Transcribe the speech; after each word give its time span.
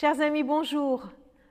Chers 0.00 0.22
amis, 0.22 0.44
bonjour. 0.44 1.02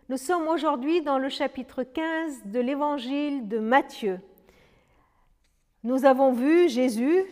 Nous 0.10 0.18
sommes 0.18 0.48
aujourd'hui 0.48 1.04
dans 1.04 1.20
le 1.20 1.30
chapitre 1.30 1.84
15 1.84 2.46
de 2.46 2.60
l'évangile 2.60 3.48
de 3.48 3.60
Matthieu. 3.60 4.20
Nous 5.84 6.04
avons 6.04 6.34
vu 6.34 6.68
Jésus 6.68 7.26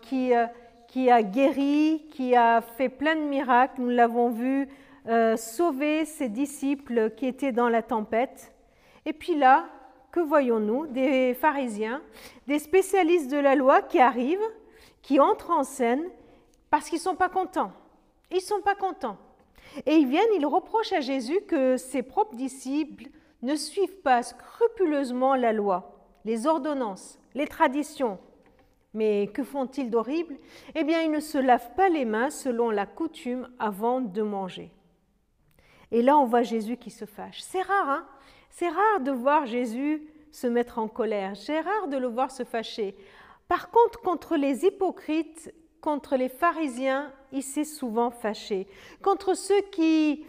qui, 0.00 0.32
euh, 0.32 0.46
qui, 0.86 1.10
a 1.10 1.24
guéri, 1.24 2.06
qui 2.12 2.36
a 2.36 2.60
fait 2.60 2.88
plein 2.88 3.16
de 3.16 3.22
miracles. 3.22 3.80
Nous 3.80 3.88
l'avons 3.88 4.30
vu 4.30 4.68
euh, 5.08 5.36
sauver 5.36 6.04
ses 6.04 6.28
disciples 6.28 7.10
qui 7.16 7.26
étaient 7.26 7.50
dans 7.50 7.68
la 7.68 7.82
tempête. 7.82 8.54
Et 9.06 9.12
puis 9.12 9.34
là, 9.34 9.66
que 10.12 10.20
voyons-nous? 10.20 10.86
Des 10.86 11.34
pharisiens, 11.34 12.00
des 12.46 12.60
spécialistes 12.60 13.28
de 13.28 13.38
la 13.38 13.56
loi 13.56 13.82
qui 13.82 13.98
arrivent, 13.98 14.38
qui 15.02 15.18
entrent 15.18 15.50
en 15.50 15.64
scène 15.64 16.04
parce 16.70 16.88
qu'ils 16.88 16.98
ne 16.98 17.02
sont 17.02 17.16
pas 17.16 17.28
contents. 17.28 17.72
Ils 18.30 18.36
ne 18.36 18.40
sont 18.40 18.60
pas 18.60 18.76
contents. 18.76 19.18
Et 19.86 19.96
ils 19.96 20.06
viennent, 20.06 20.24
ils 20.36 20.46
reprochent 20.46 20.92
à 20.92 21.00
Jésus 21.00 21.40
que 21.48 21.76
ses 21.76 22.02
propres 22.02 22.36
disciples 22.36 23.08
ne 23.42 23.54
suivent 23.56 24.00
pas 24.00 24.22
scrupuleusement 24.22 25.34
la 25.34 25.52
loi, 25.52 26.08
les 26.24 26.46
ordonnances, 26.46 27.18
les 27.34 27.46
traditions. 27.46 28.18
Mais 28.94 29.26
que 29.26 29.42
font-ils 29.42 29.90
d'horrible? 29.90 30.36
Eh 30.74 30.84
bien, 30.84 31.02
ils 31.02 31.10
ne 31.10 31.20
se 31.20 31.38
lavent 31.38 31.74
pas 31.74 31.88
les 31.88 32.04
mains 32.04 32.30
selon 32.30 32.70
la 32.70 32.86
coutume 32.86 33.48
avant 33.58 34.00
de 34.00 34.22
manger. 34.22 34.70
Et 35.90 36.00
là, 36.00 36.16
on 36.16 36.26
voit 36.26 36.42
Jésus 36.42 36.76
qui 36.76 36.90
se 36.90 37.04
fâche. 37.04 37.40
C'est 37.40 37.62
rare, 37.62 37.90
hein? 37.90 38.06
C'est 38.50 38.68
rare 38.68 39.00
de 39.00 39.10
voir 39.10 39.46
Jésus 39.46 40.06
se 40.30 40.46
mettre 40.46 40.78
en 40.78 40.88
colère. 40.88 41.36
C'est 41.36 41.60
rare 41.60 41.88
de 41.88 41.96
le 41.96 42.06
voir 42.06 42.30
se 42.30 42.44
fâcher. 42.44 42.96
Par 43.48 43.70
contre, 43.70 44.00
contre 44.00 44.36
les 44.36 44.64
hypocrites, 44.64 45.52
contre 45.84 46.16
les 46.16 46.30
pharisiens, 46.30 47.12
il 47.30 47.42
s'est 47.42 47.64
souvent 47.64 48.10
fâché. 48.10 48.66
Contre 49.02 49.36
ceux 49.36 49.60
qui, 49.70 50.24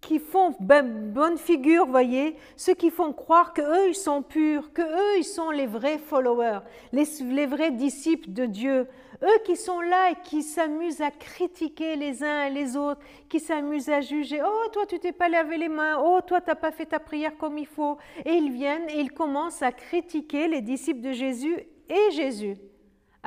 qui 0.00 0.18
font 0.18 0.56
ben, 0.58 1.12
bonne 1.12 1.38
figure, 1.38 1.86
voyez, 1.86 2.34
ceux 2.56 2.74
qui 2.74 2.90
font 2.90 3.12
croire 3.12 3.52
que 3.52 3.62
eux 3.62 3.90
ils 3.90 3.94
sont 3.94 4.22
purs, 4.22 4.72
que 4.72 4.82
eux 4.82 5.18
ils 5.18 5.24
sont 5.24 5.50
les 5.50 5.68
vrais 5.68 5.98
followers, 5.98 6.62
les, 6.90 7.46
vrais 7.46 7.70
disciples 7.70 8.32
de 8.32 8.46
Dieu, 8.46 8.88
eux 9.22 9.38
qui 9.44 9.54
sont 9.54 9.80
là 9.80 10.10
et 10.10 10.16
qui 10.24 10.42
s'amusent 10.42 11.00
à 11.00 11.12
critiquer 11.12 11.94
les 11.94 12.24
uns 12.24 12.46
et 12.46 12.50
les 12.50 12.76
autres, 12.76 13.00
qui 13.28 13.38
s'amusent 13.38 13.90
à 13.90 14.00
juger. 14.00 14.40
Oh, 14.44 14.68
toi 14.72 14.84
tu 14.84 14.98
t'es 14.98 15.12
pas 15.12 15.28
lavé 15.28 15.58
les 15.58 15.68
mains. 15.68 16.02
Oh, 16.04 16.18
toi 16.26 16.40
tu 16.40 16.48
n'as 16.48 16.56
pas 16.56 16.72
fait 16.72 16.86
ta 16.86 16.98
prière 16.98 17.38
comme 17.38 17.56
il 17.56 17.68
faut. 17.68 17.98
Et 18.24 18.32
ils 18.32 18.50
viennent 18.50 18.90
et 18.90 18.98
ils 18.98 19.12
commencent 19.12 19.62
à 19.62 19.70
critiquer 19.70 20.48
les 20.48 20.60
disciples 20.60 21.02
de 21.02 21.12
Jésus 21.12 21.56
et 21.88 22.10
Jésus 22.10 22.56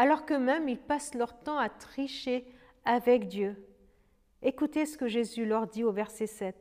alors 0.02 0.26
que 0.26 0.34
même 0.34 0.68
ils 0.68 0.80
passent 0.80 1.14
leur 1.14 1.38
temps 1.38 1.60
à 1.60 1.70
tricher 1.70 2.44
avec 2.86 3.28
Dieu. 3.28 3.64
Écoutez 4.42 4.88
ce 4.88 4.98
que 4.98 5.08
Jésus 5.08 5.46
leur 5.46 5.68
dit 5.68 5.84
au 5.84 5.92
verset 5.92 6.26
7. 6.26 6.56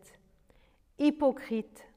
Hypocrite. 0.98 1.88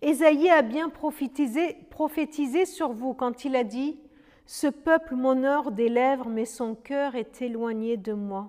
Ésaïe 0.00 0.48
a 0.48 0.62
bien 0.62 0.88
prophétisé, 0.88 1.74
prophétisé 1.90 2.66
sur 2.66 2.92
vous 2.92 3.14
quand 3.14 3.44
il 3.44 3.56
a 3.56 3.64
dit 3.64 3.98
Ce 4.46 4.68
peuple 4.68 5.16
m'honore 5.16 5.72
des 5.72 5.88
lèvres, 5.88 6.28
mais 6.28 6.44
son 6.44 6.76
cœur 6.76 7.16
est 7.16 7.42
éloigné 7.42 7.96
de 7.96 8.12
moi. 8.12 8.48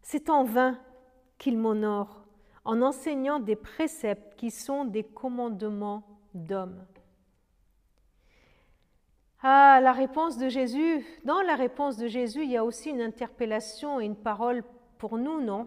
C'est 0.00 0.30
en 0.30 0.44
vain 0.44 0.78
qu'il 1.36 1.58
m'honore, 1.58 2.24
en 2.64 2.80
enseignant 2.80 3.38
des 3.38 3.56
préceptes 3.56 4.34
qui 4.36 4.50
sont 4.50 4.86
des 4.86 5.04
commandements 5.04 6.04
d'hommes. 6.32 6.86
Ah, 9.42 9.80
la 9.82 9.92
réponse 9.92 10.36
de 10.36 10.50
Jésus, 10.50 11.02
dans 11.24 11.40
la 11.40 11.54
réponse 11.54 11.96
de 11.96 12.06
Jésus, 12.06 12.42
il 12.42 12.50
y 12.50 12.58
a 12.58 12.64
aussi 12.64 12.90
une 12.90 13.00
interpellation 13.00 13.98
et 13.98 14.04
une 14.04 14.16
parole 14.16 14.62
pour 14.98 15.16
nous, 15.16 15.40
non? 15.40 15.66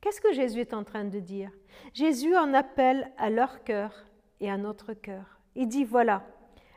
Qu'est-ce 0.00 0.20
que 0.20 0.32
Jésus 0.32 0.60
est 0.60 0.74
en 0.74 0.82
train 0.82 1.04
de 1.04 1.20
dire? 1.20 1.52
Jésus 1.94 2.36
en 2.36 2.52
appelle 2.52 3.12
à 3.16 3.30
leur 3.30 3.62
cœur 3.62 3.92
et 4.40 4.50
à 4.50 4.56
notre 4.56 4.92
cœur. 4.92 5.38
Il 5.54 5.68
dit, 5.68 5.84
voilà, 5.84 6.24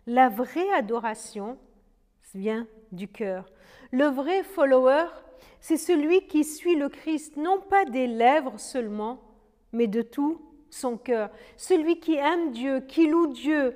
la 0.05 0.29
vraie 0.29 0.69
adoration 0.75 1.57
vient 2.35 2.67
du 2.91 3.07
cœur. 3.07 3.51
Le 3.91 4.05
vrai 4.05 4.43
follower, 4.43 5.05
c'est 5.59 5.77
celui 5.77 6.27
qui 6.27 6.43
suit 6.43 6.75
le 6.75 6.89
Christ, 6.89 7.37
non 7.37 7.59
pas 7.59 7.85
des 7.85 8.05
lèvres 8.05 8.59
seulement, 8.59 9.19
mais 9.71 9.87
de 9.87 10.03
tout 10.03 10.39
son 10.69 10.95
cœur. 10.95 11.31
Celui 11.57 11.99
qui 11.99 12.15
aime 12.17 12.51
Dieu, 12.51 12.81
qui 12.81 13.07
loue 13.07 13.33
Dieu, 13.33 13.75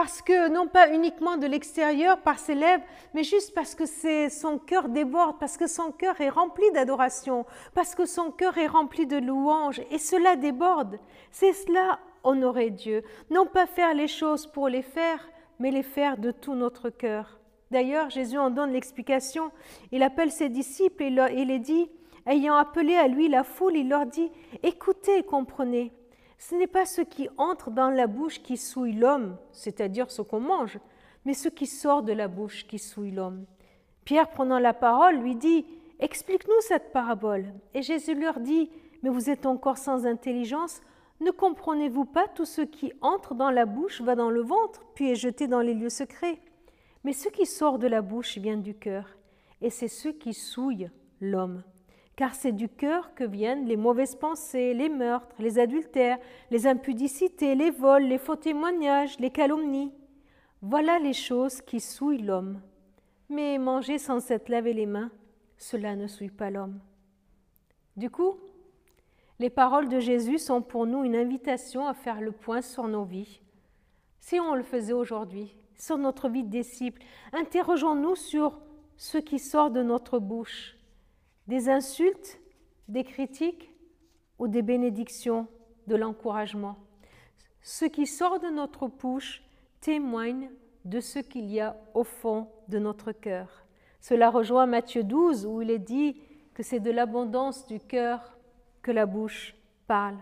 parce 0.00 0.22
que 0.22 0.48
non 0.48 0.68
pas 0.68 0.92
uniquement 0.94 1.38
de 1.38 1.48
l'extérieur 1.48 2.20
par 2.20 2.38
ses 2.38 2.54
lèvres, 2.54 2.84
mais 3.14 3.24
juste 3.24 3.52
parce 3.52 3.74
que 3.74 3.82
son 4.30 4.56
cœur 4.56 4.88
déborde, 4.88 5.40
parce 5.40 5.56
que 5.56 5.66
son 5.66 5.90
cœur 5.90 6.20
est 6.20 6.28
rempli 6.28 6.70
d'adoration, 6.70 7.44
parce 7.74 7.96
que 7.96 8.06
son 8.06 8.30
cœur 8.30 8.56
est 8.58 8.68
rempli 8.68 9.08
de 9.08 9.16
louanges, 9.16 9.82
et 9.90 9.98
cela 9.98 10.36
déborde. 10.36 11.00
C'est 11.32 11.52
cela 11.52 11.98
honorer 12.22 12.70
Dieu, 12.70 13.02
non 13.28 13.44
pas 13.44 13.66
faire 13.66 13.92
les 13.92 14.06
choses 14.06 14.46
pour 14.46 14.68
les 14.68 14.82
faire, 14.82 15.28
mais 15.58 15.72
les 15.72 15.82
faire 15.82 16.16
de 16.16 16.30
tout 16.30 16.54
notre 16.54 16.90
cœur. 16.90 17.40
D'ailleurs, 17.72 18.08
Jésus 18.08 18.38
en 18.38 18.50
donne 18.50 18.70
l'explication. 18.70 19.50
Il 19.90 20.04
appelle 20.04 20.30
ses 20.30 20.48
disciples 20.48 21.02
et 21.02 21.40
il 21.40 21.48
les 21.48 21.58
dit, 21.58 21.90
ayant 22.24 22.54
appelé 22.54 22.94
à 22.94 23.08
lui 23.08 23.28
la 23.28 23.42
foule, 23.42 23.76
il 23.76 23.88
leur 23.88 24.06
dit, 24.06 24.30
écoutez 24.62 25.18
et 25.18 25.22
comprenez. 25.24 25.92
Ce 26.38 26.54
n'est 26.54 26.68
pas 26.68 26.86
ce 26.86 27.00
qui 27.00 27.28
entre 27.36 27.70
dans 27.70 27.90
la 27.90 28.06
bouche 28.06 28.42
qui 28.42 28.56
souille 28.56 28.92
l'homme, 28.92 29.36
c'est-à-dire 29.52 30.10
ce 30.10 30.22
qu'on 30.22 30.40
mange, 30.40 30.78
mais 31.24 31.34
ce 31.34 31.48
qui 31.48 31.66
sort 31.66 32.02
de 32.02 32.12
la 32.12 32.28
bouche 32.28 32.66
qui 32.66 32.78
souille 32.78 33.10
l'homme. 33.10 33.44
Pierre, 34.04 34.30
prenant 34.30 34.60
la 34.60 34.72
parole, 34.72 35.16
lui 35.16 35.34
dit 35.34 35.66
Explique-nous 35.98 36.60
cette 36.60 36.92
parabole. 36.92 37.46
Et 37.74 37.82
Jésus 37.82 38.14
leur 38.14 38.38
dit 38.38 38.70
Mais 39.02 39.10
vous 39.10 39.30
êtes 39.30 39.46
encore 39.46 39.78
sans 39.78 40.06
intelligence 40.06 40.80
Ne 41.20 41.32
comprenez-vous 41.32 42.04
pas 42.04 42.28
tout 42.28 42.44
ce 42.44 42.62
qui 42.62 42.92
entre 43.00 43.34
dans 43.34 43.50
la 43.50 43.66
bouche 43.66 44.00
va 44.00 44.14
dans 44.14 44.30
le 44.30 44.42
ventre, 44.42 44.86
puis 44.94 45.10
est 45.10 45.16
jeté 45.16 45.48
dans 45.48 45.60
les 45.60 45.74
lieux 45.74 45.90
secrets? 45.90 46.40
Mais 47.02 47.12
ce 47.12 47.28
qui 47.28 47.46
sort 47.46 47.80
de 47.80 47.88
la 47.88 48.00
bouche 48.00 48.38
vient 48.38 48.56
du 48.56 48.74
cœur, 48.74 49.16
et 49.60 49.70
c'est 49.70 49.88
ce 49.88 50.08
qui 50.08 50.34
souille 50.34 50.88
l'homme 51.20 51.64
car 52.18 52.34
c'est 52.34 52.50
du 52.50 52.68
cœur 52.68 53.14
que 53.14 53.22
viennent 53.22 53.66
les 53.66 53.76
mauvaises 53.76 54.16
pensées, 54.16 54.74
les 54.74 54.88
meurtres, 54.88 55.36
les 55.38 55.60
adultères, 55.60 56.18
les 56.50 56.66
impudicités, 56.66 57.54
les 57.54 57.70
vols, 57.70 58.02
les 58.02 58.18
faux 58.18 58.34
témoignages, 58.34 59.20
les 59.20 59.30
calomnies. 59.30 59.92
Voilà 60.60 60.98
les 60.98 61.12
choses 61.12 61.60
qui 61.60 61.78
souillent 61.78 62.24
l'homme. 62.24 62.60
Mais 63.28 63.56
manger 63.58 63.98
sans 63.98 64.18
s'être 64.18 64.48
lavé 64.48 64.72
les 64.72 64.84
mains, 64.84 65.12
cela 65.58 65.94
ne 65.94 66.08
souille 66.08 66.32
pas 66.32 66.50
l'homme. 66.50 66.80
Du 67.96 68.10
coup, 68.10 68.34
les 69.38 69.48
paroles 69.48 69.88
de 69.88 70.00
Jésus 70.00 70.38
sont 70.38 70.60
pour 70.60 70.86
nous 70.88 71.04
une 71.04 71.14
invitation 71.14 71.86
à 71.86 71.94
faire 71.94 72.20
le 72.20 72.32
point 72.32 72.62
sur 72.62 72.88
nos 72.88 73.04
vies. 73.04 73.40
Si 74.18 74.40
on 74.40 74.56
le 74.56 74.64
faisait 74.64 74.92
aujourd'hui, 74.92 75.54
sur 75.76 75.98
notre 75.98 76.28
vie 76.28 76.42
de 76.42 76.50
disciple, 76.50 77.00
interrogeons-nous 77.32 78.16
sur 78.16 78.58
ce 78.96 79.18
qui 79.18 79.38
sort 79.38 79.70
de 79.70 79.84
notre 79.84 80.18
bouche 80.18 80.77
des 81.48 81.68
insultes, 81.70 82.38
des 82.86 83.04
critiques 83.04 83.74
ou 84.38 84.46
des 84.46 84.62
bénédictions, 84.62 85.48
de 85.86 85.96
l'encouragement. 85.96 86.76
Ce 87.62 87.86
qui 87.86 88.06
sort 88.06 88.38
de 88.38 88.48
notre 88.48 88.86
bouche 88.86 89.42
témoigne 89.80 90.50
de 90.84 91.00
ce 91.00 91.18
qu'il 91.18 91.46
y 91.50 91.60
a 91.60 91.76
au 91.94 92.04
fond 92.04 92.48
de 92.68 92.78
notre 92.78 93.12
cœur. 93.12 93.64
Cela 94.00 94.30
rejoint 94.30 94.66
Matthieu 94.66 95.02
12 95.02 95.46
où 95.46 95.62
il 95.62 95.70
est 95.70 95.78
dit 95.78 96.20
que 96.54 96.62
c'est 96.62 96.80
de 96.80 96.90
l'abondance 96.90 97.66
du 97.66 97.80
cœur 97.80 98.36
que 98.82 98.92
la 98.92 99.06
bouche 99.06 99.54
parle. 99.86 100.18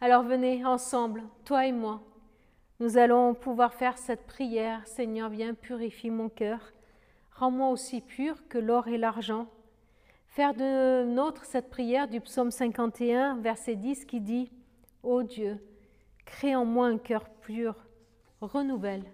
Alors 0.00 0.22
venez 0.22 0.64
ensemble, 0.64 1.22
toi 1.44 1.66
et 1.66 1.72
moi. 1.72 2.02
Nous 2.80 2.96
allons 2.98 3.34
pouvoir 3.34 3.74
faire 3.74 3.98
cette 3.98 4.26
prière. 4.26 4.86
Seigneur, 4.86 5.28
viens, 5.28 5.54
purifie 5.54 6.10
mon 6.10 6.28
cœur. 6.28 6.72
Rends-moi 7.32 7.68
aussi 7.68 8.00
pur 8.00 8.48
que 8.48 8.58
l'or 8.58 8.88
et 8.88 8.98
l'argent 8.98 9.46
faire 10.34 10.52
de 10.52 11.04
nôtre 11.04 11.44
cette 11.44 11.70
prière 11.70 12.08
du 12.08 12.20
psaume 12.20 12.50
51, 12.50 13.36
verset 13.36 13.76
10 13.76 14.04
qui 14.04 14.20
dit 14.20 14.50
Ô 15.04 15.22
Dieu, 15.22 15.64
crée 16.24 16.56
en 16.56 16.64
moi 16.64 16.88
un 16.88 16.98
cœur 16.98 17.28
pur, 17.28 17.76
renouvelle 18.40 19.04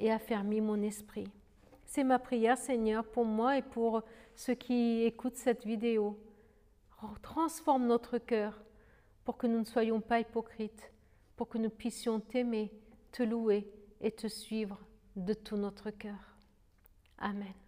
et 0.00 0.10
affermis 0.10 0.62
mon 0.62 0.80
esprit. 0.80 1.28
C'est 1.84 2.04
ma 2.04 2.18
prière, 2.18 2.56
Seigneur, 2.56 3.04
pour 3.04 3.26
moi 3.26 3.58
et 3.58 3.62
pour 3.62 4.02
ceux 4.34 4.54
qui 4.54 5.02
écoutent 5.02 5.36
cette 5.36 5.66
vidéo. 5.66 6.18
Transforme 7.20 7.86
notre 7.86 8.16
cœur 8.16 8.58
pour 9.24 9.36
que 9.36 9.46
nous 9.46 9.58
ne 9.58 9.64
soyons 9.64 10.00
pas 10.00 10.20
hypocrites, 10.20 10.90
pour 11.36 11.50
que 11.50 11.58
nous 11.58 11.68
puissions 11.68 12.18
t'aimer, 12.18 12.72
te 13.10 13.22
louer 13.22 13.70
et 14.00 14.10
te 14.10 14.26
suivre 14.26 14.78
de 15.16 15.34
tout 15.34 15.58
notre 15.58 15.90
cœur. 15.90 16.38
Amen. 17.18 17.61